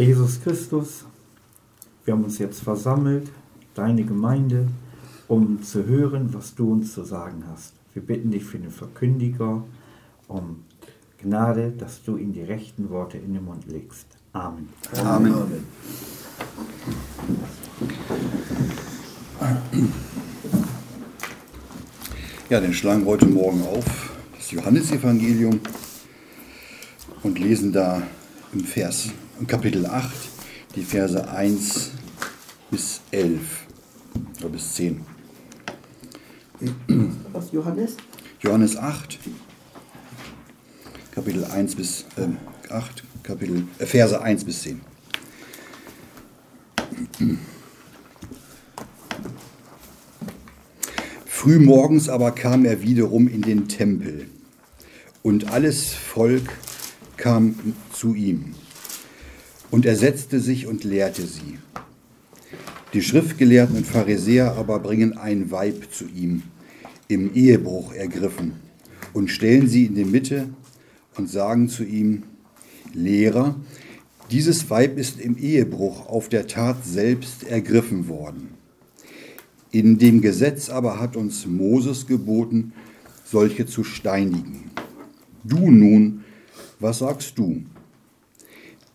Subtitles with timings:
[0.00, 1.04] Jesus Christus,
[2.06, 3.28] wir haben uns jetzt versammelt,
[3.74, 4.66] deine Gemeinde,
[5.28, 7.74] um zu hören, was du uns zu sagen hast.
[7.92, 9.62] Wir bitten dich für den Verkündiger
[10.26, 10.64] um
[11.18, 14.06] Gnade, dass du ihm die rechten Worte in den Mund legst.
[14.32, 14.70] Amen.
[15.04, 15.34] Amen.
[22.48, 25.60] Ja, den schlagen wir heute Morgen auf, das Johannesevangelium,
[27.22, 28.02] und lesen da
[28.54, 29.10] im Vers,
[29.46, 30.10] Kapitel 8,
[30.76, 31.90] die Verse 1
[32.70, 33.40] bis 11
[34.38, 35.00] oder bis 10.
[37.32, 37.96] Was, Johannes?
[38.40, 39.18] Johannes 8,
[41.12, 44.80] Kapitel 1 bis äh, 8, Kapitel, äh, Verse 1 bis 10.
[51.26, 54.28] Frühmorgens aber kam er wiederum in den Tempel,
[55.22, 56.50] und alles Volk
[57.16, 57.54] kam
[57.92, 58.54] zu ihm.
[59.70, 61.58] Und er setzte sich und lehrte sie.
[62.92, 66.42] Die Schriftgelehrten und Pharisäer aber bringen ein Weib zu ihm,
[67.06, 68.52] im Ehebruch ergriffen,
[69.12, 70.48] und stellen sie in die Mitte
[71.16, 72.24] und sagen zu ihm,
[72.92, 73.54] Lehrer,
[74.30, 78.50] dieses Weib ist im Ehebruch auf der Tat selbst ergriffen worden.
[79.72, 82.72] In dem Gesetz aber hat uns Moses geboten,
[83.24, 84.70] solche zu steinigen.
[85.44, 86.24] Du nun,
[86.80, 87.62] was sagst du?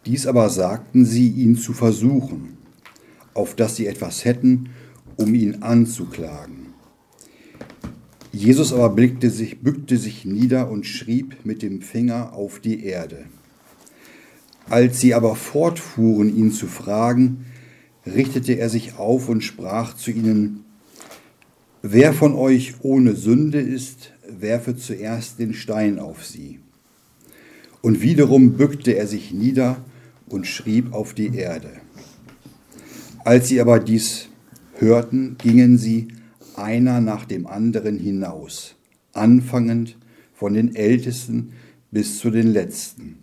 [0.05, 2.57] Dies aber sagten sie, ihn zu versuchen,
[3.33, 4.69] auf dass sie etwas hätten,
[5.17, 6.73] um ihn anzuklagen.
[8.31, 13.25] Jesus aber blickte sich, bückte sich nieder und schrieb mit dem Finger auf die Erde.
[14.69, 17.45] Als sie aber fortfuhren, ihn zu fragen,
[18.05, 20.65] richtete er sich auf und sprach zu ihnen,
[21.81, 26.59] Wer von euch ohne Sünde ist, werfe zuerst den Stein auf sie.
[27.81, 29.77] Und wiederum bückte er sich nieder
[30.27, 31.69] und schrieb auf die Erde.
[33.23, 34.29] Als sie aber dies
[34.77, 36.09] hörten, gingen sie
[36.55, 38.75] einer nach dem anderen hinaus,
[39.13, 39.97] anfangend
[40.33, 41.53] von den Ältesten
[41.91, 43.17] bis zu den Letzten.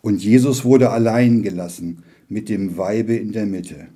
[0.00, 3.88] Und Jesus wurde allein gelassen mit dem Weibe in der Mitte.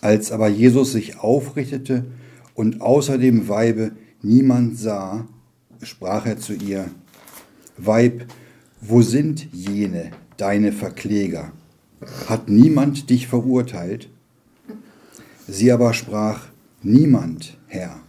[0.00, 2.04] Als aber Jesus sich aufrichtete
[2.54, 5.28] und außer dem Weibe niemand sah,
[5.82, 6.86] sprach er zu ihr,
[7.76, 8.26] Weib,
[8.80, 10.10] wo sind jene,
[10.42, 11.52] deine Verkläger?
[12.26, 14.08] Hat niemand dich verurteilt?
[15.46, 16.48] Sie aber sprach,
[16.82, 18.00] Niemand, Herr.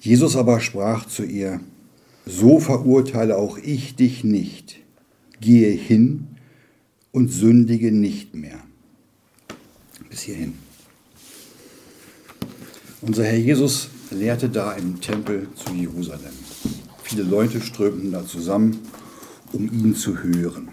[0.00, 1.60] Jesus aber sprach zu ihr,
[2.24, 4.80] So verurteile auch ich dich nicht.
[5.42, 6.28] Gehe hin
[7.12, 8.60] und sündige nicht mehr.
[10.08, 10.54] Bis hierhin.
[13.02, 16.32] Unser Herr Jesus lehrte da im Tempel zu Jerusalem.
[17.02, 18.80] Viele Leute strömten da zusammen,
[19.52, 20.68] um ihn zu hören.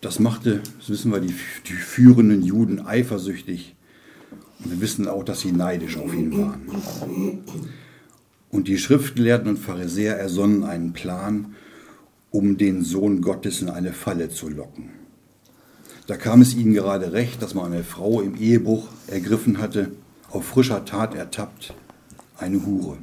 [0.00, 1.34] Das machte, das wissen wir, die,
[1.66, 3.74] die führenden Juden eifersüchtig.
[4.58, 7.42] Und wir wissen auch, dass sie neidisch auf ihn waren.
[8.50, 11.54] Und die Schriftgelehrten und Pharisäer ersonnen einen Plan,
[12.30, 14.90] um den Sohn Gottes in eine Falle zu locken.
[16.06, 19.92] Da kam es ihnen gerade recht, dass man eine Frau im Ehebruch ergriffen hatte,
[20.30, 21.74] auf frischer Tat ertappt,
[22.36, 22.98] eine Hure.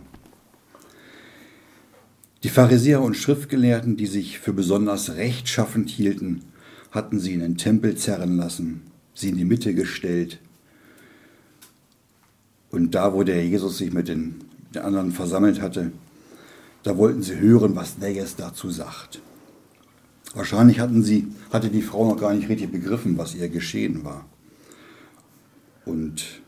[2.44, 6.42] Die Pharisäer und Schriftgelehrten, die sich für besonders rechtschaffend hielten,
[6.90, 8.82] hatten sie in den Tempel zerren lassen,
[9.14, 10.40] sie in die Mitte gestellt.
[12.72, 14.36] Und da, wo der Jesus sich mit den,
[14.74, 15.92] den anderen versammelt hatte,
[16.82, 19.22] da wollten sie hören, was jetzt dazu sagt.
[20.34, 24.26] Wahrscheinlich hatten sie, hatte die Frau noch gar nicht richtig begriffen, was ihr geschehen war.
[25.86, 26.42] Und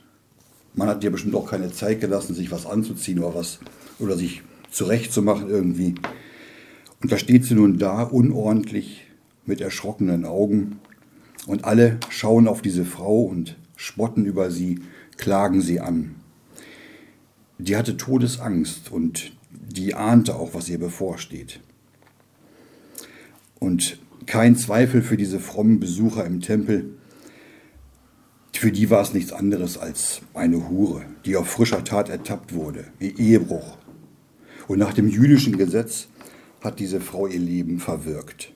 [0.74, 3.60] man hat ihr bestimmt auch keine Zeit gelassen, sich was anzuziehen oder was
[4.00, 4.42] oder sich
[4.74, 5.96] zurechtzumachen irgendwie.
[7.02, 9.08] Und da steht sie nun da, unordentlich,
[9.46, 10.80] mit erschrockenen Augen.
[11.48, 14.80] Und alle schauen auf diese Frau und spotten über sie,
[15.18, 16.16] klagen sie an.
[17.58, 21.60] Die hatte Todesangst und die ahnte auch, was ihr bevorsteht.
[23.60, 26.96] Und kein Zweifel für diese frommen Besucher im Tempel,
[28.54, 32.86] für die war es nichts anderes als eine Hure, die auf frischer Tat ertappt wurde,
[33.00, 33.78] wie Ehebruch.
[34.68, 36.07] Und nach dem jüdischen Gesetz
[36.62, 38.54] hat diese Frau ihr Leben verwirkt.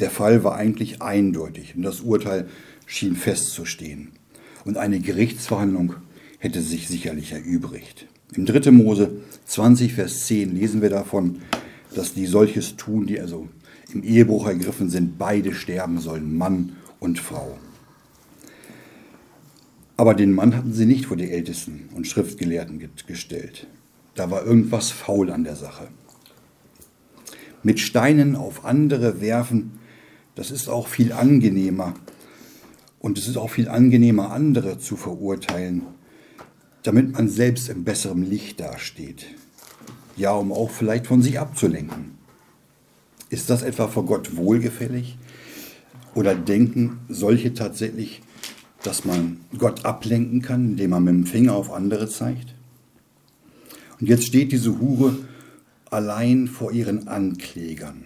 [0.00, 2.48] Der Fall war eigentlich eindeutig und das Urteil
[2.86, 4.12] schien festzustehen.
[4.64, 5.94] Und eine Gerichtsverhandlung
[6.38, 8.06] hätte sich sicherlich erübrigt.
[8.34, 8.72] Im 3.
[8.72, 11.42] Mose 20, Vers 10 lesen wir davon,
[11.94, 13.48] dass die solches tun, die also
[13.92, 17.56] im Ehebruch ergriffen sind, beide sterben sollen, Mann und Frau.
[19.96, 23.68] Aber den Mann hatten sie nicht vor die Ältesten und Schriftgelehrten gestellt.
[24.14, 25.88] Da war irgendwas faul an der Sache.
[27.62, 29.78] Mit Steinen auf andere werfen,
[30.34, 31.94] das ist auch viel angenehmer.
[33.00, 35.82] Und es ist auch viel angenehmer, andere zu verurteilen,
[36.82, 39.26] damit man selbst im besseren Licht dasteht.
[40.16, 42.14] Ja, um auch vielleicht von sich abzulenken.
[43.30, 45.18] Ist das etwa vor Gott wohlgefällig?
[46.14, 48.22] Oder denken solche tatsächlich,
[48.82, 52.53] dass man Gott ablenken kann, indem man mit dem Finger auf andere zeigt?
[54.00, 55.16] Und jetzt steht diese Hure
[55.90, 58.04] allein vor ihren Anklägern.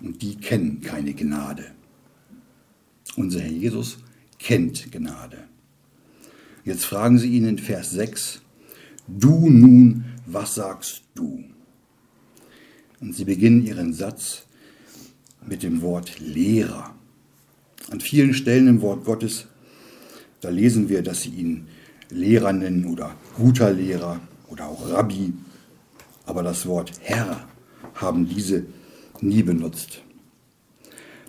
[0.00, 1.64] Und die kennen keine Gnade.
[3.16, 3.98] Unser Herr Jesus
[4.38, 5.38] kennt Gnade.
[6.64, 8.40] Jetzt fragen sie ihn in Vers 6,
[9.06, 11.44] du nun, was sagst du?
[13.00, 14.46] Und sie beginnen ihren Satz
[15.46, 16.94] mit dem Wort Lehrer.
[17.90, 19.46] An vielen Stellen im Wort Gottes,
[20.40, 21.68] da lesen wir, dass sie ihn
[22.10, 24.20] Lehrer nennen oder guter Lehrer
[24.54, 25.32] oder auch Rabbi.
[26.26, 27.46] Aber das Wort Herr
[27.94, 28.64] haben diese
[29.20, 30.02] nie benutzt.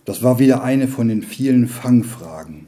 [0.06, 2.68] Das war wieder eine von den vielen Fangfragen.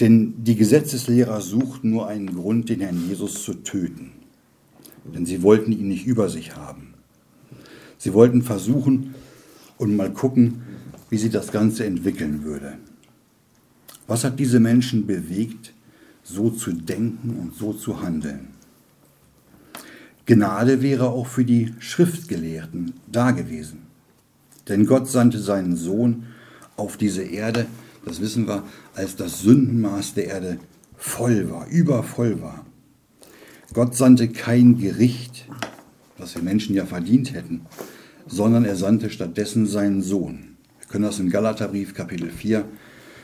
[0.00, 4.12] Denn die Gesetzeslehrer suchten nur einen Grund, den Herrn Jesus zu töten.
[5.14, 6.94] Denn sie wollten ihn nicht über sich haben.
[7.98, 9.14] Sie wollten versuchen
[9.76, 10.62] und mal gucken,
[11.10, 12.78] wie sich das Ganze entwickeln würde.
[14.06, 15.74] Was hat diese Menschen bewegt,
[16.22, 18.48] so zu denken und so zu handeln?
[20.30, 23.78] Gnade wäre auch für die Schriftgelehrten da gewesen.
[24.68, 26.26] Denn Gott sandte seinen Sohn
[26.76, 27.66] auf diese Erde,
[28.04, 28.62] das wissen wir,
[28.94, 30.58] als das Sündenmaß der Erde
[30.96, 32.64] voll war, übervoll war.
[33.74, 35.48] Gott sandte kein Gericht,
[36.16, 37.62] was wir Menschen ja verdient hätten,
[38.28, 40.56] sondern er sandte stattdessen seinen Sohn.
[40.78, 42.64] Wir können das im Galaterbrief Kapitel 4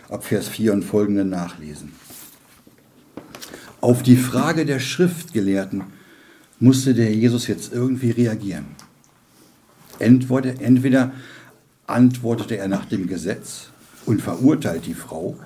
[0.08, 1.92] ab Vers 4 und folgende nachlesen.
[3.80, 5.84] Auf die Frage der Schriftgelehrten
[6.58, 8.66] musste der Jesus jetzt irgendwie reagieren.
[9.98, 11.12] Entweder
[11.86, 13.70] antwortete er nach dem Gesetz
[14.04, 15.38] und verurteilt die Frau,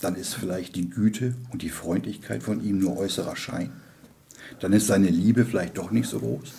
[0.00, 3.70] dann ist vielleicht die Güte und die Freundlichkeit von ihm nur äußerer Schein.
[4.60, 6.52] Dann ist seine Liebe vielleicht doch nicht so groß.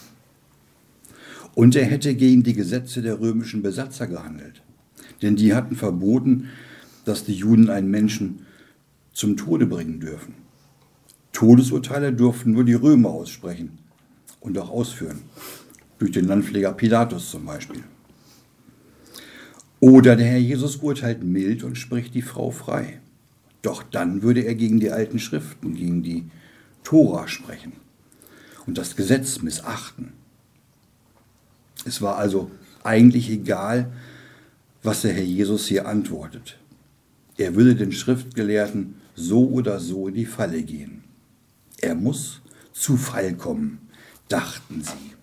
[1.53, 4.61] Und er hätte gegen die Gesetze der römischen Besatzer gehandelt.
[5.21, 6.49] Denn die hatten verboten,
[7.05, 8.45] dass die Juden einen Menschen
[9.11, 10.35] zum Tode bringen dürfen.
[11.43, 13.77] Todesurteile durften nur die Römer aussprechen
[14.39, 15.23] und auch ausführen.
[15.99, 17.83] Durch den Landpfleger Pilatus zum Beispiel.
[19.81, 23.01] Oder der Herr Jesus urteilt mild und spricht die Frau frei.
[23.61, 26.23] Doch dann würde er gegen die alten Schriften, gegen die
[26.85, 27.73] Tora sprechen
[28.65, 30.13] und das Gesetz missachten.
[31.83, 32.51] Es war also
[32.83, 33.91] eigentlich egal,
[34.81, 36.57] was der Herr Jesus hier antwortet.
[37.35, 41.02] Er würde den Schriftgelehrten so oder so in die Falle gehen.
[41.83, 42.39] Er muss
[42.71, 43.89] zu Fall kommen,
[44.29, 45.15] dachten sie.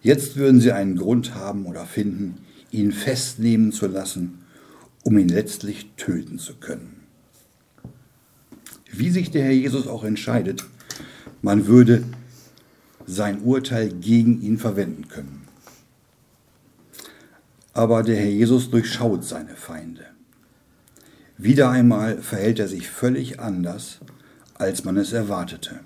[0.00, 2.38] Jetzt würden sie einen Grund haben oder finden,
[2.70, 4.38] ihn festnehmen zu lassen,
[5.02, 7.02] um ihn letztlich töten zu können.
[8.90, 10.64] Wie sich der Herr Jesus auch entscheidet,
[11.42, 12.04] man würde
[13.06, 15.46] sein Urteil gegen ihn verwenden können.
[17.74, 20.06] Aber der Herr Jesus durchschaut seine Feinde.
[21.36, 24.00] Wieder einmal verhält er sich völlig anders
[24.60, 25.80] als man es erwartete.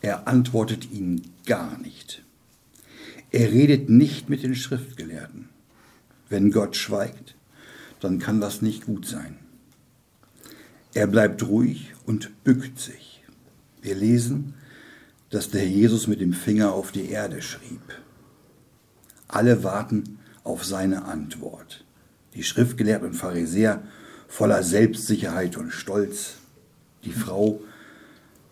[0.00, 2.24] Er antwortet ihnen gar nicht.
[3.30, 5.50] Er redet nicht mit den Schriftgelehrten.
[6.30, 7.34] Wenn Gott schweigt,
[8.00, 9.36] dann kann das nicht gut sein.
[10.94, 13.22] Er bleibt ruhig und bückt sich.
[13.82, 14.54] Wir lesen,
[15.28, 17.82] dass der Jesus mit dem Finger auf die Erde schrieb.
[19.28, 21.84] Alle warten auf seine Antwort.
[22.34, 23.82] Die Schriftgelehrten und Pharisäer
[24.26, 26.36] voller Selbstsicherheit und Stolz,
[27.04, 27.60] die Frau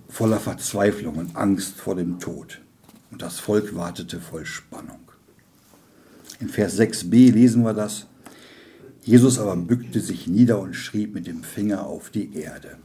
[0.09, 2.61] voller Verzweiflung und Angst vor dem Tod.
[3.11, 5.01] Und das Volk wartete voll Spannung.
[6.41, 8.07] In Vers 6b lesen wir das.
[9.03, 12.77] Jesus aber bückte sich nieder und schrieb mit dem Finger auf die Erde.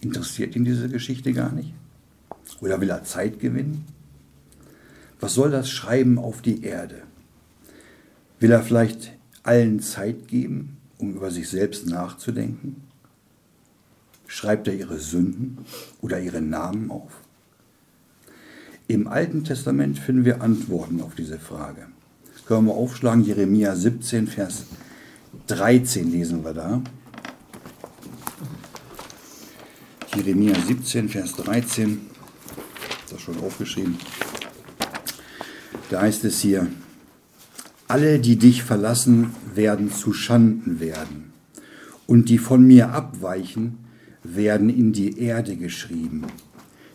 [0.00, 1.74] Interessiert ihn diese Geschichte gar nicht?
[2.60, 3.84] Oder will er Zeit gewinnen?
[5.20, 7.02] Was soll das Schreiben auf die Erde?
[8.40, 9.12] Will er vielleicht
[9.44, 12.82] allen Zeit geben, um über sich selbst nachzudenken?
[14.32, 15.58] Schreibt er ihre Sünden
[16.00, 17.12] oder ihre Namen auf?
[18.88, 21.88] Im Alten Testament finden wir Antworten auf diese Frage.
[22.46, 24.64] Können wir aufschlagen, Jeremia 17, Vers
[25.48, 26.80] 13 lesen wir da.
[30.16, 32.00] Jeremia 17, Vers 13,
[33.04, 33.98] ist das schon aufgeschrieben.
[35.90, 36.68] Da heißt es hier,
[37.86, 41.34] alle, die dich verlassen, werden zu Schanden werden.
[42.06, 43.82] Und die von mir abweichen,
[44.22, 46.24] werden in die Erde geschrieben,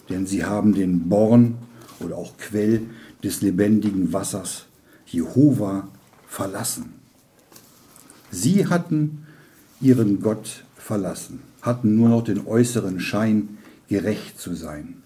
[0.10, 1.56] denn sie haben den Born
[2.00, 2.82] oder auch Quell
[3.24, 4.66] des lebendigen Wassers,
[5.06, 5.88] Jehova,
[6.28, 6.94] verlassen.
[8.32, 9.26] Sie hatten
[9.82, 13.58] ihren Gott verlassen, hatten nur noch den äußeren Schein,
[13.88, 15.02] gerecht zu sein.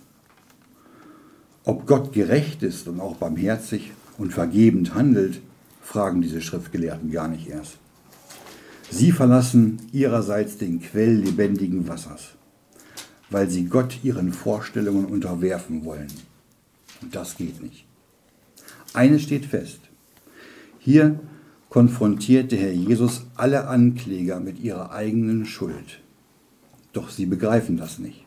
[1.63, 5.41] Ob Gott gerecht ist und auch barmherzig und vergebend handelt,
[5.81, 7.77] fragen diese Schriftgelehrten gar nicht erst.
[8.93, 12.36] Sie verlassen ihrerseits den Quell lebendigen Wassers,
[13.29, 16.12] weil sie Gott ihren Vorstellungen unterwerfen wollen.
[17.01, 17.86] Und das geht nicht.
[18.93, 19.79] Eines steht fest.
[20.77, 21.19] Hier
[21.69, 26.01] konfrontiert der Herr Jesus alle Ankläger mit ihrer eigenen Schuld.
[26.91, 28.25] Doch sie begreifen das nicht.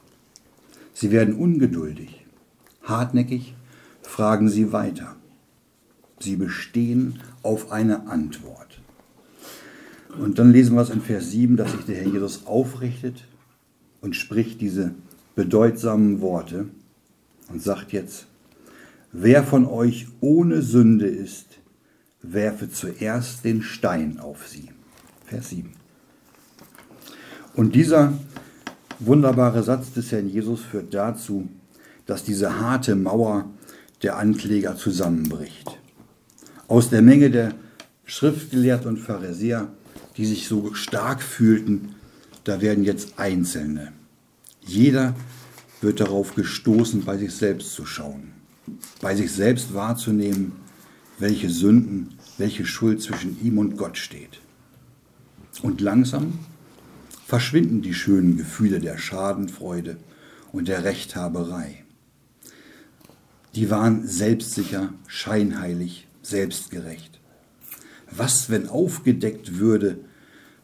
[0.94, 2.24] Sie werden ungeduldig,
[2.82, 3.54] hartnäckig,
[4.00, 5.16] fragen sie weiter.
[6.18, 8.73] Sie bestehen auf eine Antwort.
[10.18, 13.24] Und dann lesen wir es in Vers 7, dass sich der Herr Jesus aufrichtet
[14.00, 14.94] und spricht diese
[15.34, 16.66] bedeutsamen Worte
[17.48, 18.26] und sagt jetzt,
[19.12, 21.58] wer von euch ohne Sünde ist,
[22.22, 24.70] werfe zuerst den Stein auf sie.
[25.26, 25.72] Vers 7.
[27.54, 28.12] Und dieser
[28.98, 31.48] wunderbare Satz des Herrn Jesus führt dazu,
[32.06, 33.48] dass diese harte Mauer
[34.02, 35.78] der Ankläger zusammenbricht.
[36.68, 37.54] Aus der Menge der
[38.04, 39.68] Schriftgelehrten und Pharisäer,
[40.16, 41.94] die sich so stark fühlten,
[42.44, 43.92] da werden jetzt Einzelne.
[44.60, 45.14] Jeder
[45.80, 48.32] wird darauf gestoßen, bei sich selbst zu schauen,
[49.00, 50.52] bei sich selbst wahrzunehmen,
[51.18, 54.40] welche Sünden, welche Schuld zwischen ihm und Gott steht.
[55.62, 56.38] Und langsam
[57.26, 59.96] verschwinden die schönen Gefühle der Schadenfreude
[60.52, 61.84] und der Rechthaberei.
[63.54, 67.20] Die waren selbstsicher, scheinheilig, selbstgerecht.
[68.16, 69.98] Was, wenn aufgedeckt würde,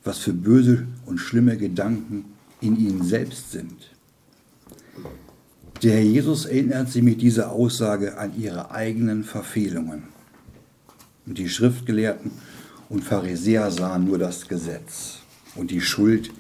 [0.05, 2.25] was für böse und schlimme Gedanken
[2.61, 3.91] in ihnen selbst sind?
[5.83, 10.05] Der Herr Jesus erinnert sie mit dieser Aussage an ihre eigenen Verfehlungen.
[11.27, 12.31] Und die Schriftgelehrten
[12.89, 15.21] und Pharisäer sahen nur das Gesetz
[15.55, 16.31] und die Schuld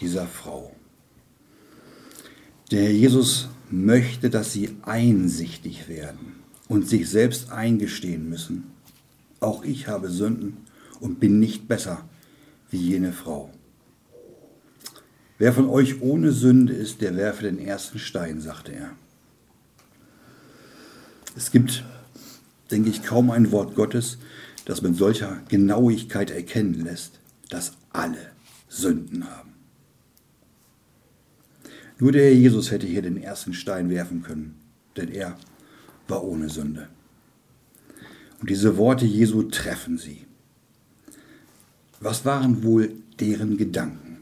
[0.00, 0.74] dieser Frau.
[2.70, 8.69] Der Herr Jesus möchte, dass sie einsichtig werden und sich selbst eingestehen müssen.
[9.40, 10.58] Auch ich habe Sünden
[11.00, 12.08] und bin nicht besser
[12.70, 13.50] wie jene Frau.
[15.38, 18.90] Wer von euch ohne Sünde ist, der werfe den ersten Stein, sagte er.
[21.34, 21.82] Es gibt
[22.70, 24.18] denke ich, kaum ein Wort Gottes,
[24.64, 28.32] das mit solcher Genauigkeit erkennen lässt, dass alle
[28.68, 29.50] Sünden haben.
[31.98, 34.58] Nur der Herr Jesus hätte hier den ersten Stein werfen können,
[34.96, 35.36] denn er
[36.08, 36.88] war ohne Sünde.
[38.40, 40.26] Und diese Worte Jesu treffen sie.
[42.00, 44.18] Was waren wohl deren Gedanken?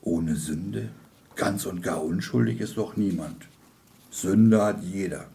[0.00, 0.88] Ohne Sünde,
[1.34, 3.46] ganz und gar unschuldig ist doch niemand.
[4.10, 5.26] Sünde hat jeder.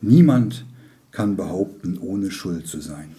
[0.00, 0.64] Niemand
[1.10, 3.16] kann behaupten, ohne Schuld zu sein.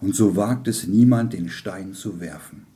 [0.00, 2.66] Und so wagt es niemand, den Stein zu werfen.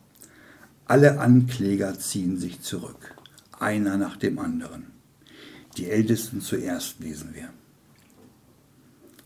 [0.84, 3.14] Alle Ankläger ziehen sich zurück,
[3.58, 4.88] einer nach dem anderen.
[5.78, 7.48] Die Ältesten zuerst lesen wir.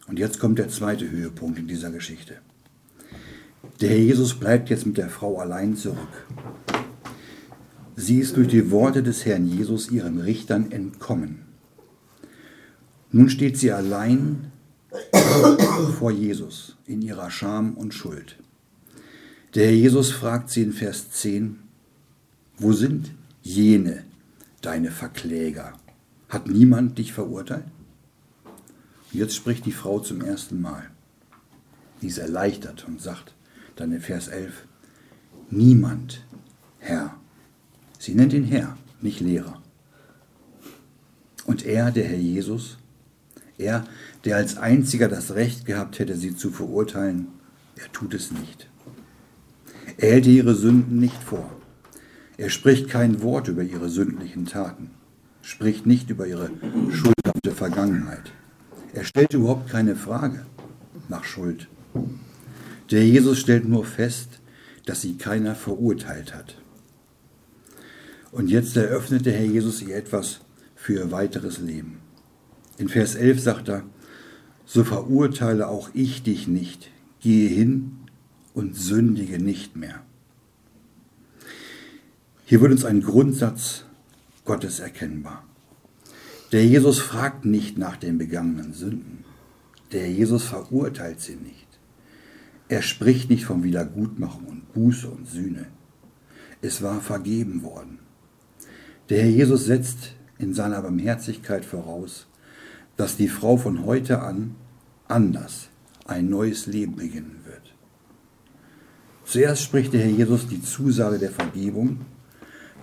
[0.09, 2.39] Und jetzt kommt der zweite Höhepunkt in dieser Geschichte.
[3.81, 6.27] Der Herr Jesus bleibt jetzt mit der Frau allein zurück.
[7.95, 11.43] Sie ist durch die Worte des Herrn Jesus ihren Richtern entkommen.
[13.13, 14.51] Nun steht sie allein
[15.99, 18.37] vor Jesus in ihrer Scham und Schuld.
[19.55, 21.59] Der Herr Jesus fragt sie in Vers 10,
[22.57, 23.11] wo sind
[23.43, 24.05] jene,
[24.63, 25.75] deine Verkläger?
[26.29, 27.65] Hat niemand dich verurteilt?
[29.11, 30.91] Jetzt spricht die Frau zum ersten Mal.
[32.03, 33.35] Die ist erleichtert und sagt
[33.77, 34.67] dann in Vers 11,
[35.51, 36.25] niemand,
[36.79, 37.15] Herr.
[37.99, 39.63] Sie nennt ihn Herr, nicht Lehrer.
[41.47, 42.79] Und er, der Herr Jesus,
[43.57, 43.85] er,
[44.25, 47.29] der als einziger das Recht gehabt hätte, sie zu verurteilen,
[47.77, 48.69] er tut es nicht.
[49.97, 51.51] Er hält ihre Sünden nicht vor.
[52.37, 54.91] Er spricht kein Wort über ihre sündlichen Taten,
[55.43, 56.51] spricht nicht über ihre
[56.93, 58.33] schuldhafte Vergangenheit.
[58.99, 60.45] Er stellt überhaupt keine Frage
[61.09, 61.69] nach Schuld.
[62.91, 64.41] Der Jesus stellt nur fest,
[64.87, 66.57] dass sie keiner verurteilt hat.
[68.33, 70.41] Und jetzt eröffnet der Herr Jesus ihr etwas
[70.75, 72.01] für ihr weiteres Leben.
[72.77, 73.85] In Vers 11 sagt er,
[74.67, 76.91] so verurteile auch ich dich nicht,
[77.21, 77.99] gehe hin
[78.53, 80.03] und sündige nicht mehr.
[82.47, 83.85] Hier wird uns ein Grundsatz
[84.45, 85.48] Gottes erkennbar.
[86.51, 89.25] Der Jesus fragt nicht nach den begangenen Sünden.
[89.93, 91.67] Der Jesus verurteilt sie nicht.
[92.69, 95.67] Er spricht nicht von Wiedergutmachung und Buße und Sühne.
[96.63, 97.99] Es war vergeben worden.
[99.11, 102.27] Der Herr Jesus setzt in seiner Barmherzigkeit voraus,
[102.97, 104.55] dass die Frau von heute an
[105.07, 105.69] anders
[106.07, 107.75] ein neues Leben beginnen wird.
[109.25, 112.01] Zuerst spricht der Herr Jesus die Zusage der Vergebung,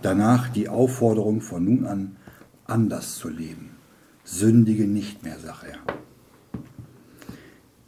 [0.02, 2.16] danach die Aufforderung von nun an
[2.66, 3.72] anders zu leben.
[4.24, 5.78] Sündige nicht mehr, sagt er.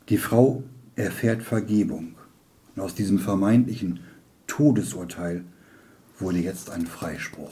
[0.09, 0.63] Die Frau
[0.95, 2.15] erfährt Vergebung
[2.75, 3.99] und aus diesem vermeintlichen
[4.45, 5.43] Todesurteil
[6.19, 7.51] wurde jetzt ein Freispruch.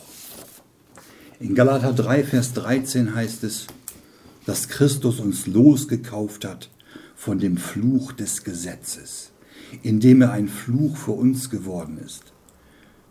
[1.39, 3.67] In Galater 3, Vers 13 heißt es,
[4.45, 6.69] dass Christus uns losgekauft hat
[7.15, 9.31] von dem Fluch des Gesetzes,
[9.81, 12.33] indem er ein Fluch für uns geworden ist.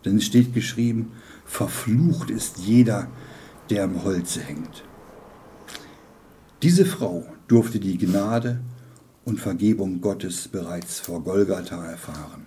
[0.05, 1.11] Denn es steht geschrieben,
[1.45, 3.09] verflucht ist jeder,
[3.69, 4.83] der am Holze hängt.
[6.61, 8.59] Diese Frau durfte die Gnade
[9.23, 12.45] und Vergebung Gottes bereits vor Golgatha erfahren.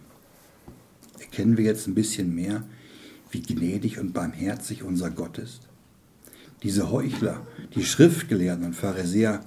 [1.19, 2.65] Erkennen wir jetzt ein bisschen mehr,
[3.31, 5.63] wie gnädig und barmherzig unser Gott ist?
[6.63, 9.45] Diese Heuchler, die Schriftgelehrten und Pharisäer,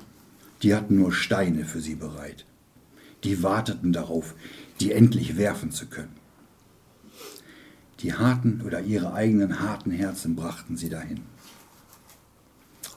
[0.62, 2.46] die hatten nur Steine für sie bereit.
[3.24, 4.36] Die warteten darauf,
[4.80, 6.16] die endlich werfen zu können.
[8.00, 11.22] Die harten oder ihre eigenen harten Herzen brachten sie dahin.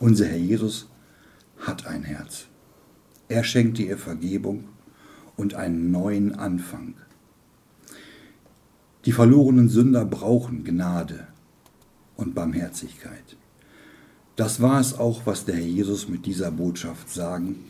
[0.00, 0.88] Unser Herr Jesus
[1.58, 2.46] hat ein Herz.
[3.28, 4.64] Er schenkte ihr Vergebung
[5.36, 6.94] und einen neuen Anfang.
[9.04, 11.28] Die verlorenen Sünder brauchen Gnade
[12.16, 13.36] und Barmherzigkeit.
[14.34, 17.64] Das war es auch, was der Herr Jesus mit dieser Botschaft sagen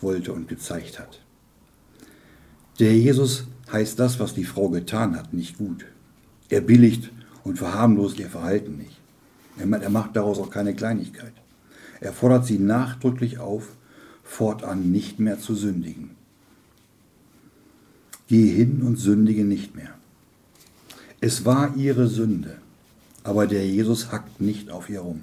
[0.00, 1.20] wollte und gezeigt hat.
[2.80, 5.86] Der Herr Jesus heißt das, was die Frau getan hat, nicht gut.
[6.48, 7.12] Er billigt
[7.44, 9.00] und verharmlost ihr Verhalten nicht.
[9.56, 11.32] Er macht daraus auch keine Kleinigkeit.
[12.04, 13.76] Er fordert sie nachdrücklich auf,
[14.22, 16.10] fortan nicht mehr zu sündigen.
[18.26, 19.94] Gehe hin und sündige nicht mehr.
[21.22, 22.58] Es war ihre Sünde,
[23.22, 25.22] aber der Jesus hackt nicht auf ihr rum.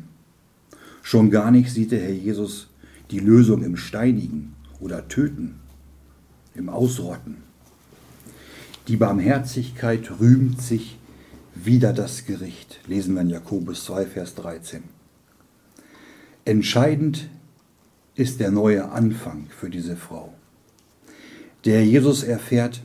[1.04, 2.68] Schon gar nicht sieht der Herr Jesus
[3.12, 5.60] die Lösung im Steinigen oder Töten,
[6.56, 7.38] im Ausrotten.
[8.88, 10.98] Die Barmherzigkeit rühmt sich
[11.54, 15.01] wieder das Gericht, lesen wir in Jakobus 2, Vers 13.
[16.46, 17.30] Entscheidend
[18.16, 20.34] ist der neue Anfang für diese Frau.
[21.66, 22.82] Der Jesus erfährt,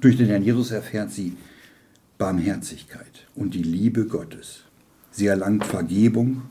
[0.00, 1.36] durch den Herrn Jesus erfährt sie
[2.16, 4.62] Barmherzigkeit und die Liebe Gottes.
[5.10, 6.42] Sie erlangt Vergebung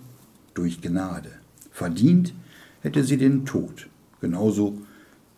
[0.53, 1.31] durch Gnade.
[1.71, 2.33] Verdient
[2.81, 3.87] hätte sie den Tod,
[4.19, 4.81] genauso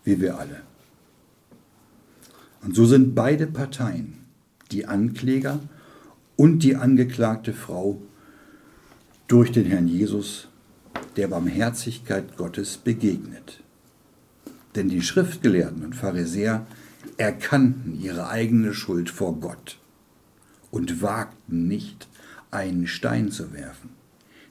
[0.04, 0.62] wie wir alle.
[2.64, 4.18] Und so sind beide Parteien,
[4.72, 5.60] die Ankläger
[6.36, 8.02] und die angeklagte Frau,
[9.28, 10.48] durch den Herrn Jesus
[11.16, 13.64] der Barmherzigkeit Gottes begegnet.
[14.76, 16.66] Denn die Schriftgelehrten und Pharisäer
[17.18, 19.80] erkannten ihre eigene Schuld vor Gott
[20.72, 22.08] und wagten nicht,
[22.52, 23.90] einen Stein zu werfen.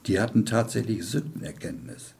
[0.07, 2.15] Die hatten tatsächlich Sündenerkenntnis.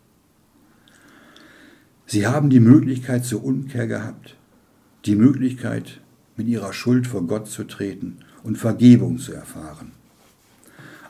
[2.07, 4.37] Sie haben die Möglichkeit zur Umkehr gehabt,
[5.05, 6.01] die Möglichkeit,
[6.37, 9.93] mit ihrer Schuld vor Gott zu treten und Vergebung zu erfahren.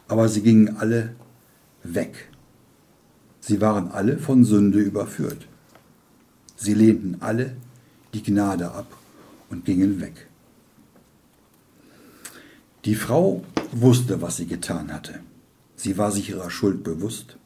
[0.07, 1.15] Aber sie gingen alle
[1.85, 2.29] weg.
[3.41, 5.47] Sie waren alle von Sünde überführt.
[6.57, 7.57] Sie lehnten alle
[8.15, 8.97] die Gnade ab
[9.51, 10.29] und gingen weg.
[12.85, 15.21] Die Frau wusste, was sie getan hatte.
[15.77, 17.37] Sie war sich ihrer Schuld bewusst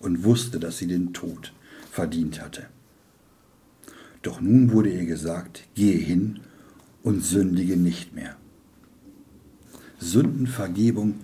[0.00, 1.52] und wusste, dass sie den Tod
[1.90, 2.66] verdient hatte.
[4.22, 6.40] Doch nun wurde ihr gesagt, gehe hin
[7.02, 8.36] und sündige nicht mehr.
[9.98, 11.14] Sündenvergebung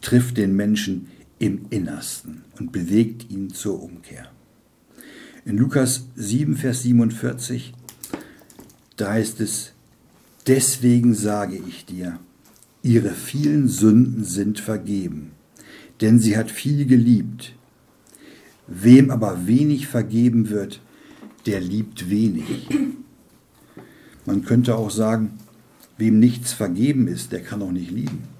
[0.00, 4.30] trifft den Menschen im Innersten und bewegt ihn zur Umkehr.
[5.44, 7.74] In Lukas 7, Vers 47,
[8.96, 9.72] da heißt es,
[10.46, 12.18] deswegen sage ich dir,
[12.82, 15.32] ihre vielen Sünden sind vergeben,
[16.00, 17.54] denn sie hat viel geliebt.
[18.66, 20.80] Wem aber wenig vergeben wird,
[21.44, 22.68] der liebt wenig.
[24.24, 25.38] Man könnte auch sagen,
[25.98, 28.33] wem nichts vergeben ist, der kann auch nicht lieben.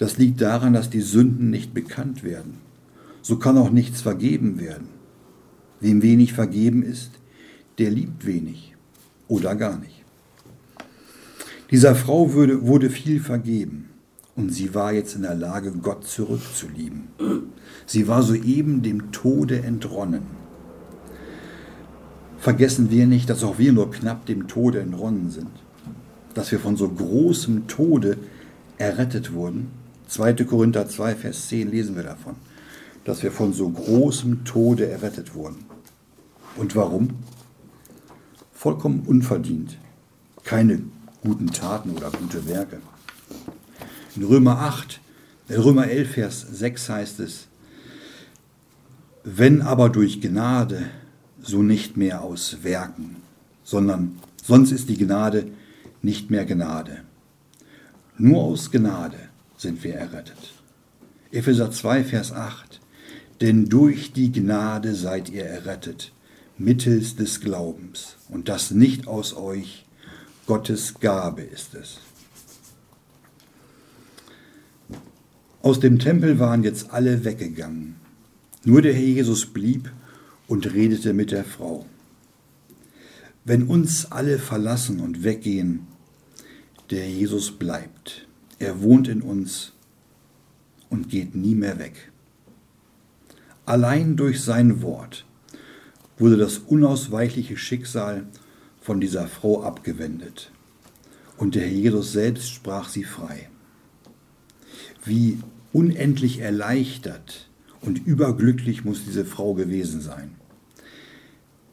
[0.00, 2.54] Das liegt daran, dass die Sünden nicht bekannt werden.
[3.20, 4.88] So kann auch nichts vergeben werden.
[5.78, 7.10] Wem wenig vergeben ist,
[7.76, 8.74] der liebt wenig
[9.28, 10.02] oder gar nicht.
[11.70, 13.90] Dieser Frau wurde, wurde viel vergeben
[14.36, 17.08] und sie war jetzt in der Lage, Gott zurückzulieben.
[17.84, 20.22] Sie war soeben dem Tode entronnen.
[22.38, 25.50] Vergessen wir nicht, dass auch wir nur knapp dem Tode entronnen sind,
[26.32, 28.16] dass wir von so großem Tode
[28.78, 29.79] errettet wurden.
[30.10, 30.44] 2.
[30.44, 32.34] Korinther 2, Vers 10 lesen wir davon,
[33.04, 35.64] dass wir von so großem Tode errettet wurden.
[36.56, 37.10] Und warum?
[38.52, 39.78] Vollkommen unverdient.
[40.42, 40.82] Keine
[41.22, 42.80] guten Taten oder gute Werke.
[44.16, 45.00] In Römer 8,
[45.48, 47.46] in Römer 11, Vers 6 heißt es,
[49.22, 50.90] Wenn aber durch Gnade,
[51.40, 53.16] so nicht mehr aus Werken,
[53.62, 55.46] sondern sonst ist die Gnade
[56.02, 57.02] nicht mehr Gnade.
[58.18, 59.29] Nur aus Gnade
[59.60, 60.54] sind wir errettet.
[61.32, 62.80] Epheser 2, Vers 8.
[63.40, 66.12] Denn durch die Gnade seid ihr errettet,
[66.58, 69.86] mittels des Glaubens, und das nicht aus euch,
[70.46, 71.98] Gottes Gabe ist es.
[75.62, 77.96] Aus dem Tempel waren jetzt alle weggegangen.
[78.64, 79.92] Nur der Herr Jesus blieb
[80.48, 81.86] und redete mit der Frau.
[83.44, 85.86] Wenn uns alle verlassen und weggehen,
[86.90, 88.26] der Jesus bleibt.
[88.60, 89.72] Er wohnt in uns
[90.90, 92.12] und geht nie mehr weg.
[93.64, 95.24] Allein durch sein Wort
[96.18, 98.26] wurde das unausweichliche Schicksal
[98.80, 100.52] von dieser Frau abgewendet.
[101.38, 103.48] Und der Herr Jesus selbst sprach sie frei.
[105.06, 105.38] Wie
[105.72, 107.48] unendlich erleichtert
[107.80, 110.32] und überglücklich muss diese Frau gewesen sein.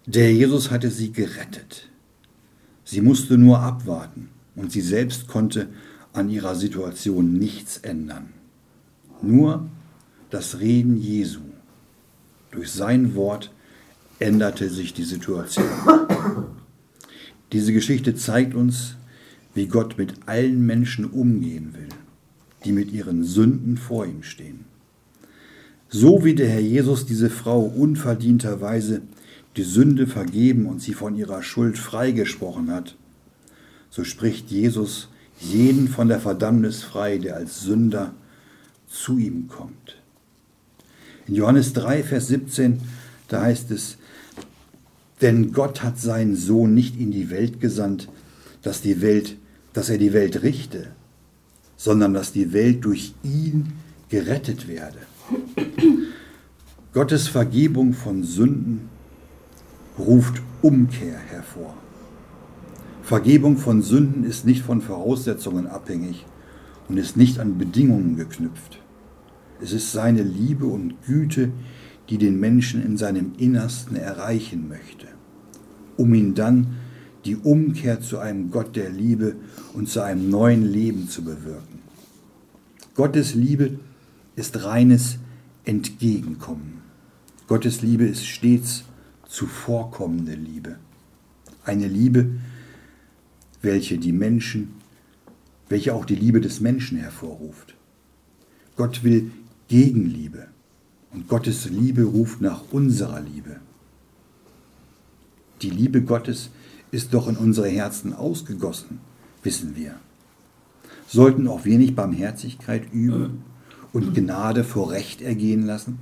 [0.06, 1.89] Der Jesus hatte sie gerettet.
[2.86, 5.67] Sie musste nur abwarten und sie selbst konnte
[6.17, 8.34] an ihrer Situation nichts ändern.
[9.21, 9.67] Nur
[10.30, 11.41] das Reden Jesu
[12.51, 13.51] durch sein Wort
[14.19, 15.65] änderte sich die Situation.
[17.51, 18.95] Diese Geschichte zeigt uns,
[19.53, 21.89] wie Gott mit allen Menschen umgehen will,
[22.65, 24.65] die mit ihren Sünden vor ihm stehen.
[25.89, 29.01] So wie der Herr Jesus diese Frau unverdienterweise
[29.56, 32.95] die Sünde vergeben und sie von ihrer Schuld freigesprochen hat,
[33.89, 38.13] so spricht Jesus jeden von der Verdammnis frei, der als Sünder
[38.88, 39.97] zu ihm kommt.
[41.28, 42.80] In Johannes 3, Vers 17,
[43.28, 43.97] da heißt es,
[45.21, 48.08] denn Gott hat seinen Sohn nicht in die Welt gesandt,
[48.62, 49.36] dass, die Welt,
[49.73, 50.88] dass er die Welt richte,
[51.76, 53.73] sondern dass die Welt durch ihn
[54.10, 55.00] gerettet werde.
[56.93, 58.89] Gottes Vergebung von Sünden
[59.97, 61.76] ruft Umkehr hervor.
[63.08, 66.26] Vergebung von Sünden ist nicht von Voraussetzungen abhängig
[66.89, 68.80] und ist nicht an Bedingungen geknüpft.
[69.62, 71.54] Es ist seine Liebe und Güte,
[72.10, 75.08] die den Menschen in seinem Innersten erreichen möchte,
[75.96, 76.76] um ihn dann
[77.24, 79.38] die Umkehr zu einem Gott der Liebe
[79.74, 81.80] und zu einem neuen Leben zu bewirken.
[82.93, 83.80] Gottes Liebe
[84.36, 85.17] ist reines
[85.63, 86.82] Entgegenkommen.
[87.48, 88.84] Gottes Liebe ist stets
[89.30, 90.76] zuvorkommende Liebe.
[91.63, 92.32] Eine Liebe,
[93.62, 94.74] welche die Menschen,
[95.70, 97.76] welche auch die Liebe des Menschen hervorruft.
[98.76, 99.32] Gott will
[99.67, 100.48] Gegenliebe
[101.12, 103.58] und Gottes Liebe ruft nach unserer Liebe.
[105.62, 106.52] Die Liebe Gottes
[106.91, 109.00] ist doch in unsere Herzen ausgegossen,
[109.43, 109.96] wissen wir.
[111.08, 113.43] Sollten auch wir nicht Barmherzigkeit üben
[113.93, 116.00] und Gnade vor Recht ergehen lassen?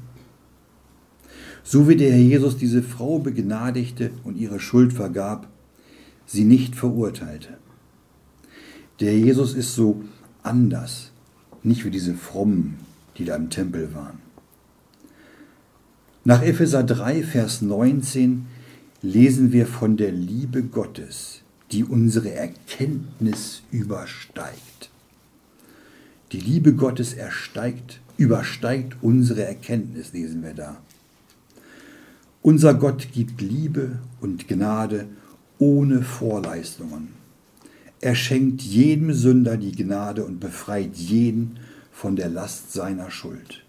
[1.63, 5.48] So wie der Herr Jesus diese Frau begnadigte und ihre Schuld vergab,
[6.26, 7.58] sie nicht verurteilte.
[9.00, 10.04] Der Jesus ist so
[10.44, 11.12] anders,
[11.64, 12.80] nicht wie diese Frommen,
[13.18, 14.20] die da im Tempel waren.
[16.24, 18.48] Nach Epheser 3, Vers 19
[19.02, 24.90] lesen wir von der Liebe Gottes, die unsere Erkenntnis übersteigt.
[26.32, 30.78] Die Liebe Gottes ersteigt, übersteigt unsere Erkenntnis, lesen wir da.
[32.42, 35.08] Unser Gott gibt Liebe und Gnade
[35.58, 37.13] ohne Vorleistungen.
[38.02, 41.60] Er schenkt jedem Sünder die Gnade und befreit jeden
[41.91, 43.63] von der Last seiner Schuld.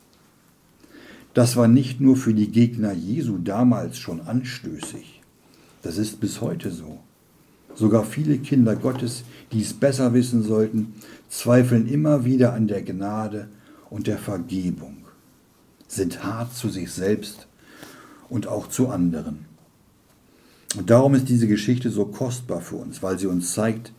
[1.32, 5.22] Das war nicht nur für die Gegner Jesu damals schon anstößig,
[5.82, 6.98] das ist bis heute so.
[7.74, 9.22] Sogar viele Kinder Gottes,
[9.52, 10.94] die es besser wissen sollten,
[11.28, 13.48] zweifeln immer wieder an der Gnade
[13.90, 14.96] und der Vergebung,
[15.86, 17.46] sind hart zu sich selbst
[18.28, 19.45] und auch zu anderen.
[20.74, 23.92] Und darum ist diese Geschichte so kostbar für uns, weil sie uns zeigt,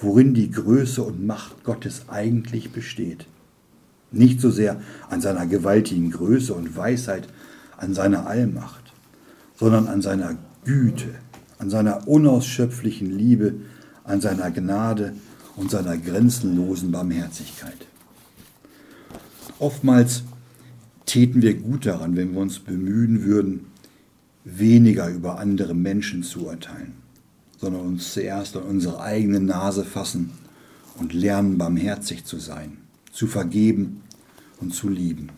[0.00, 3.26] worin die Größe und Macht Gottes eigentlich besteht.
[4.12, 7.28] Nicht so sehr an seiner gewaltigen Größe und Weisheit,
[7.76, 8.92] an seiner Allmacht,
[9.56, 11.14] sondern an seiner Güte,
[11.58, 13.54] an seiner unausschöpflichen Liebe,
[14.04, 15.14] an seiner Gnade
[15.56, 17.86] und seiner grenzenlosen Barmherzigkeit.
[19.58, 20.22] Oftmals
[21.06, 23.66] täten wir gut daran, wenn wir uns bemühen würden,
[24.46, 26.94] weniger über andere Menschen zu urteilen,
[27.58, 30.30] sondern uns zuerst an unsere eigene Nase fassen
[30.94, 32.78] und lernen, barmherzig zu sein,
[33.12, 34.02] zu vergeben
[34.60, 35.30] und zu lieben.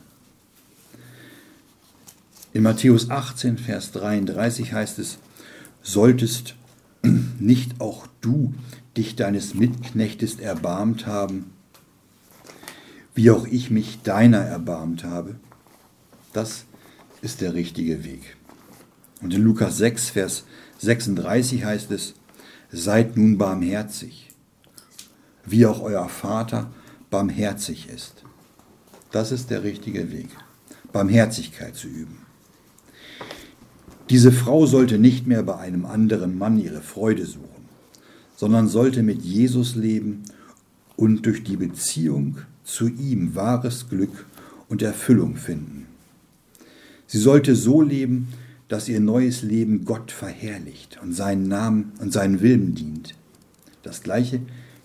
[2.52, 5.18] In Matthäus 18, Vers 33 heißt es,
[5.82, 6.54] solltest
[7.40, 8.52] nicht auch du
[8.96, 11.52] dich deines Mitknechtes erbarmt haben,
[13.14, 15.36] wie auch ich mich deiner erbarmt habe?
[16.32, 16.64] Das
[17.22, 18.37] ist der richtige Weg.
[19.20, 20.44] Und in Lukas 6, Vers
[20.78, 22.14] 36 heißt es,
[22.70, 24.28] seid nun barmherzig,
[25.44, 26.70] wie auch euer Vater
[27.10, 28.24] barmherzig ist.
[29.10, 30.28] Das ist der richtige Weg,
[30.92, 32.18] Barmherzigkeit zu üben.
[34.10, 37.68] Diese Frau sollte nicht mehr bei einem anderen Mann ihre Freude suchen,
[38.36, 40.24] sondern sollte mit Jesus leben
[40.96, 44.26] und durch die Beziehung zu ihm wahres Glück
[44.68, 45.86] und Erfüllung finden.
[47.06, 48.28] Sie sollte so leben,
[48.68, 53.14] dass ihr neues Leben Gott verherrlicht und seinen Namen und seinen Willen dient.
[53.82, 54.40] Das gleiche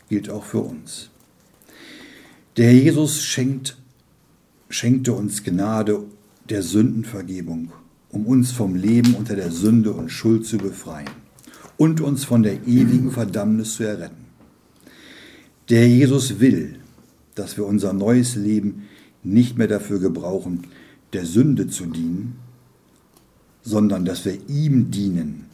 [0.10, 1.10] gilt auch für uns.
[2.58, 3.78] Der Jesus schenkt,
[4.70, 6.04] schenkte uns Gnade
[6.50, 7.72] der Sündenvergebung,
[8.10, 11.10] um uns vom Leben unter der Sünde und Schuld zu befreien
[11.78, 14.26] und uns von der ewigen Verdammnis zu erretten.
[15.70, 16.80] Der Jesus will,
[17.36, 18.84] dass wir unser neues Leben
[19.24, 20.68] nicht mehr dafür gebrauchen,
[21.14, 22.36] der Sünde zu dienen,
[23.64, 25.46] sondern dass wir ihm dienen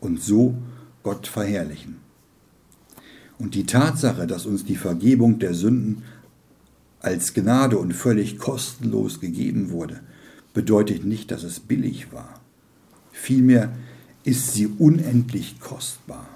[0.00, 0.54] und so
[1.02, 1.96] Gott verherrlichen.
[3.38, 6.02] Und die Tatsache, dass uns die Vergebung der Sünden
[7.00, 10.00] als Gnade und völlig kostenlos gegeben wurde,
[10.52, 12.40] bedeutet nicht, dass es billig war.
[13.12, 13.72] Vielmehr
[14.24, 16.28] ist sie unendlich kostbar,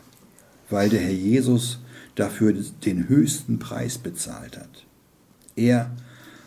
[0.70, 1.80] weil der Herr Jesus
[2.14, 4.86] dafür den höchsten Preis bezahlt hat.
[5.56, 5.90] Er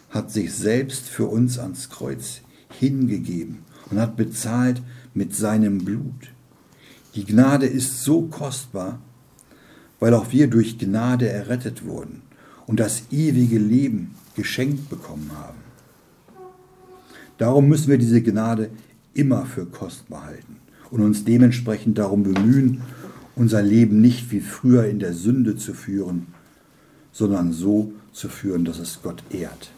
[0.10, 2.42] hat sich selbst für uns ans Kreuz
[2.80, 4.82] hingegeben und hat bezahlt
[5.14, 6.32] mit seinem Blut.
[7.16, 9.00] Die Gnade ist so kostbar,
[10.00, 12.22] weil auch wir durch Gnade errettet wurden
[12.68, 15.58] und das ewige Leben geschenkt bekommen haben.
[17.38, 18.70] Darum müssen wir diese Gnade
[19.14, 20.58] immer für kostbar halten
[20.92, 22.82] und uns dementsprechend darum bemühen,
[23.36, 26.28] unser Leben nicht wie früher in der Sünde zu führen,
[27.12, 29.72] sondern so zu führen, dass es Gott ehrt.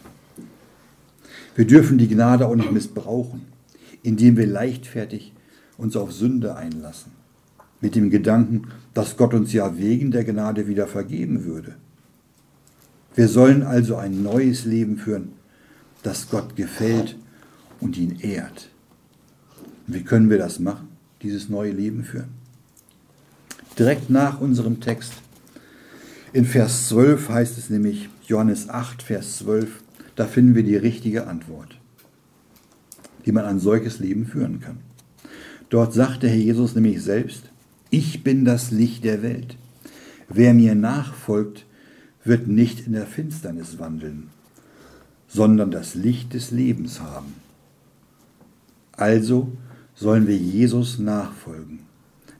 [1.54, 3.42] Wir dürfen die Gnade auch nicht missbrauchen,
[4.02, 5.32] indem wir leichtfertig
[5.76, 7.12] uns auf Sünde einlassen,
[7.80, 11.76] mit dem Gedanken, dass Gott uns ja wegen der Gnade wieder vergeben würde.
[13.14, 15.32] Wir sollen also ein neues Leben führen,
[16.02, 17.16] das Gott gefällt
[17.80, 18.70] und ihn ehrt.
[19.86, 20.88] Wie können wir das machen,
[21.22, 22.40] dieses neue Leben führen?
[23.80, 25.14] direkt nach unserem Text.
[26.34, 29.82] In Vers 12 heißt es nämlich, Johannes 8, Vers 12,
[30.16, 31.79] da finden wir die richtige Antwort,
[33.30, 34.78] wie man ein solches Leben führen kann.
[35.68, 37.44] Dort sagt der Herr Jesus nämlich selbst,
[37.88, 39.56] ich bin das Licht der Welt.
[40.28, 41.64] Wer mir nachfolgt,
[42.24, 44.30] wird nicht in der Finsternis wandeln,
[45.28, 47.34] sondern das Licht des Lebens haben.
[48.96, 49.52] Also
[49.94, 51.82] sollen wir Jesus nachfolgen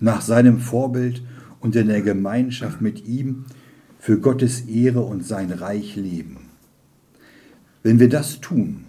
[0.00, 1.22] nach seinem Vorbild
[1.61, 3.44] und in der Gemeinschaft mit ihm
[4.00, 6.38] für Gottes Ehre und sein Reich leben.
[7.85, 8.87] Wenn wir das tun,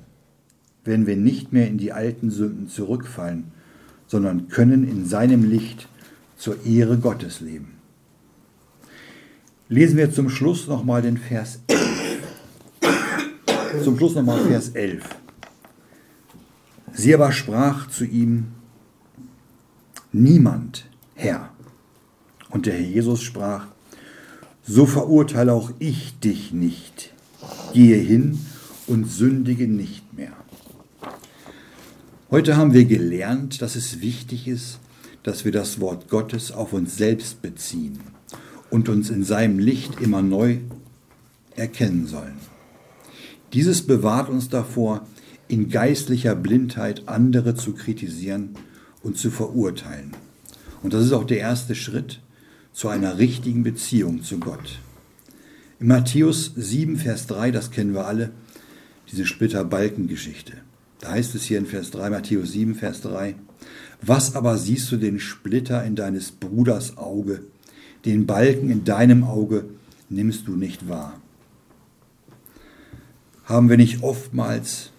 [0.83, 3.51] werden wir nicht mehr in die alten Sünden zurückfallen,
[4.07, 5.87] sondern können in seinem Licht
[6.37, 7.73] zur Ehre Gottes leben.
[9.69, 12.23] Lesen wir zum Schluss nochmal den Vers 11.
[13.83, 15.03] Zum Schluss nochmal Vers 11.
[16.93, 18.47] Sie aber sprach zu ihm,
[20.11, 21.51] niemand Herr.
[22.49, 23.67] Und der Herr Jesus sprach,
[24.63, 27.13] so verurteile auch ich dich nicht.
[27.73, 28.39] Gehe hin
[28.87, 30.33] und sündige nicht mehr.
[32.31, 34.79] Heute haben wir gelernt, dass es wichtig ist,
[35.21, 37.99] dass wir das Wort Gottes auf uns selbst beziehen
[38.69, 40.59] und uns in seinem Licht immer neu
[41.57, 42.37] erkennen sollen.
[43.51, 45.05] Dieses bewahrt uns davor,
[45.49, 48.51] in geistlicher Blindheit andere zu kritisieren
[49.03, 50.11] und zu verurteilen.
[50.83, 52.21] Und das ist auch der erste Schritt
[52.71, 54.79] zu einer richtigen Beziehung zu Gott.
[55.81, 58.31] In Matthäus 7, Vers 3, das kennen wir alle,
[59.11, 60.53] diese Splitter-Balken-Geschichte.
[61.01, 63.35] Da heißt es hier in Vers 3, Matthäus 7, Vers 3,
[64.03, 67.41] was aber siehst du den Splitter in deines Bruders Auge,
[68.05, 69.65] den Balken in deinem Auge
[70.09, 71.19] nimmst du nicht wahr?
[73.45, 74.91] Haben wir nicht oftmals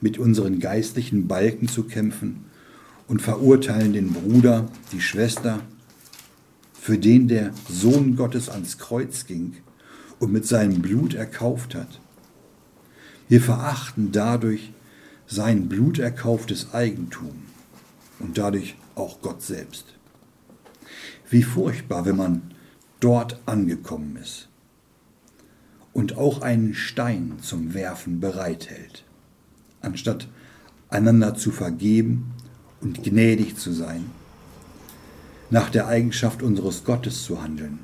[0.00, 2.46] mit unseren geistlichen Balken zu kämpfen
[3.06, 5.60] und verurteilen den Bruder, die Schwester,
[6.72, 9.54] für den der Sohn Gottes ans Kreuz ging
[10.18, 12.00] und mit seinem Blut erkauft hat.
[13.28, 14.72] Wir verachten dadurch
[15.32, 17.42] sein bluterkauftes Eigentum
[18.18, 19.86] und dadurch auch Gott selbst.
[21.30, 22.42] Wie furchtbar, wenn man
[23.00, 24.48] dort angekommen ist
[25.92, 29.04] und auch einen Stein zum Werfen bereithält,
[29.80, 30.28] anstatt
[30.90, 32.32] einander zu vergeben
[32.80, 34.04] und gnädig zu sein,
[35.50, 37.78] nach der Eigenschaft unseres Gottes zu handeln.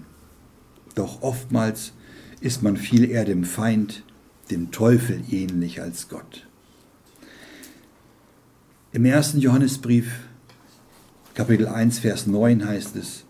[0.95, 1.93] Doch oftmals
[2.41, 4.05] ist man viel eher dem Feind,
[4.51, 6.48] dem Teufel ähnlich als Gott.
[8.99, 10.11] Im ersten Johannesbrief,
[11.35, 13.27] Kapitel 1, Vers 9 heißt es,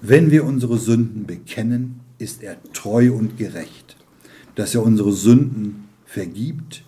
[0.00, 3.96] wenn wir unsere Sünden bekennen, ist er treu und gerecht,
[4.54, 6.84] dass er unsere Sünden vergibt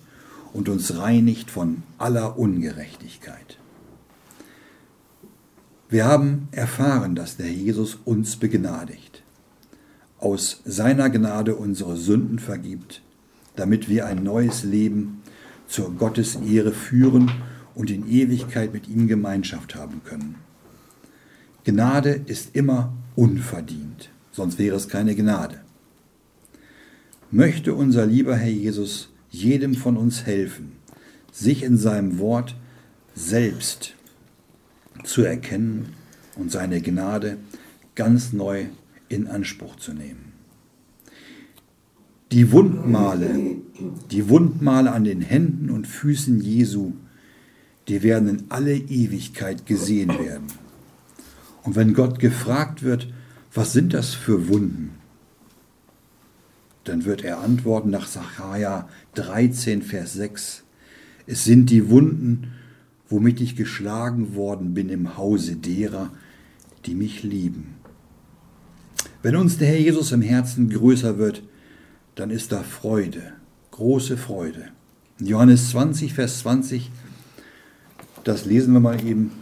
[0.53, 3.59] und uns reinigt von aller Ungerechtigkeit.
[5.88, 9.24] Wir haben erfahren, dass der Jesus uns begnadigt,
[10.20, 13.03] aus seiner Gnade unsere Sünden vergibt,
[13.57, 15.22] damit wir ein neues Leben
[15.66, 17.33] zur Gottes Ehre führen
[17.74, 20.37] und in Ewigkeit mit ihm Gemeinschaft haben können.
[21.64, 25.61] Gnade ist immer unverdient, sonst wäre es keine Gnade.
[27.30, 30.72] Möchte unser lieber Herr Jesus jedem von uns helfen,
[31.33, 32.56] sich in seinem Wort
[33.14, 33.94] selbst
[35.04, 35.90] zu erkennen
[36.37, 37.38] und seine Gnade
[37.94, 38.66] ganz neu
[39.09, 40.33] in Anspruch zu nehmen.
[42.33, 43.56] Die Wundmale,
[44.11, 46.92] die Wundmale an den Händen und Füßen Jesu,
[47.90, 50.46] die werden in alle Ewigkeit gesehen werden.
[51.64, 53.12] Und wenn Gott gefragt wird,
[53.53, 54.92] was sind das für Wunden?
[56.85, 60.62] Dann wird er antworten nach Sacharja 13, Vers 6.
[61.26, 62.53] Es sind die Wunden,
[63.09, 66.11] womit ich geschlagen worden bin im Hause derer,
[66.87, 67.74] die mich lieben.
[69.20, 71.42] Wenn uns der Herr Jesus im Herzen größer wird,
[72.14, 73.33] dann ist da Freude,
[73.72, 74.68] große Freude.
[75.18, 76.92] In Johannes 20, Vers 20,
[78.24, 79.33] das lesen wir mal eben.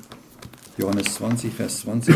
[0.76, 2.14] Johannes 20, Vers 20.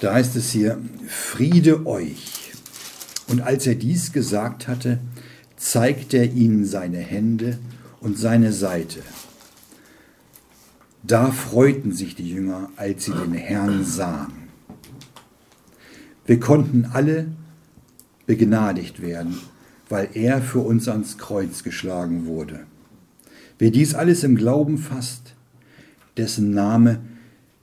[0.00, 2.52] Da heißt es hier, Friede euch.
[3.28, 4.98] Und als er dies gesagt hatte,
[5.56, 7.58] zeigte er ihnen seine Hände
[8.00, 9.00] und seine Seite.
[11.02, 14.41] Da freuten sich die Jünger, als sie den Herrn sahen.
[16.26, 17.26] Wir konnten alle
[18.26, 19.38] begnadigt werden,
[19.88, 22.60] weil er für uns ans Kreuz geschlagen wurde.
[23.58, 25.34] Wer dies alles im Glauben fasst,
[26.16, 27.00] dessen Name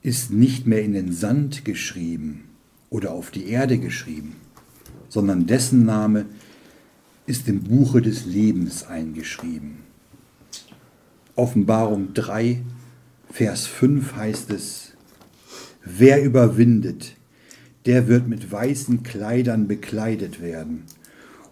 [0.01, 2.45] ist nicht mehr in den Sand geschrieben
[2.89, 4.35] oder auf die Erde geschrieben,
[5.07, 6.25] sondern dessen Name
[7.25, 9.79] ist im Buche des Lebens eingeschrieben.
[11.35, 12.61] Offenbarung 3,
[13.31, 14.93] Vers 5 heißt es,
[15.85, 17.15] wer überwindet,
[17.85, 20.83] der wird mit weißen Kleidern bekleidet werden,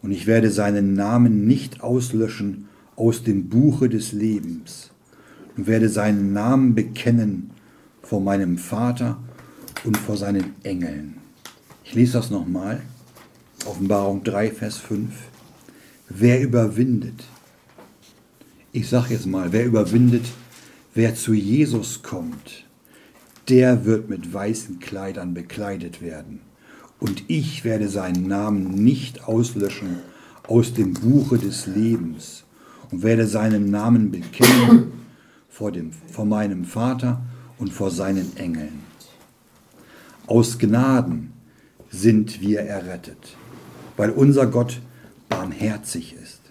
[0.01, 4.91] und ich werde seinen Namen nicht auslöschen aus dem Buche des Lebens,
[5.55, 7.51] und werde seinen Namen bekennen
[8.03, 9.17] vor meinem Vater
[9.83, 11.15] und vor seinen Engeln.
[11.83, 12.81] Ich lese das nochmal.
[13.65, 15.09] Offenbarung 3, Vers 5.
[16.09, 17.23] Wer überwindet?
[18.71, 20.25] Ich sage jetzt mal, wer überwindet,
[20.93, 22.66] wer zu Jesus kommt,
[23.49, 26.41] der wird mit weißen Kleidern bekleidet werden.
[26.99, 29.99] Und ich werde seinen Namen nicht auslöschen
[30.47, 32.43] aus dem Buche des Lebens
[32.91, 34.91] und werde seinen Namen bekennen
[35.49, 37.21] vor, dem, vor meinem Vater
[37.57, 38.79] und vor seinen Engeln.
[40.25, 41.33] Aus Gnaden
[41.89, 43.37] sind wir errettet,
[43.95, 44.81] weil unser Gott
[45.29, 46.41] barmherzig ist.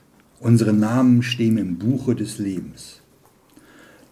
[0.41, 3.01] Unsere Namen stehen im Buche des Lebens.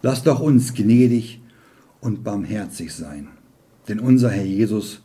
[0.01, 1.39] Lass doch uns gnädig
[2.05, 3.29] und barmherzig sein,
[3.87, 5.01] denn unser Herr Jesus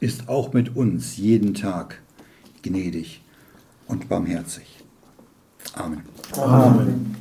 [0.00, 2.02] ist auch mit uns jeden Tag
[2.62, 3.22] gnädig
[3.86, 4.66] und barmherzig.
[5.74, 6.02] Amen.
[6.36, 7.16] Amen.